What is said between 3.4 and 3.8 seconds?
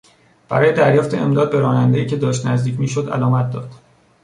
داد.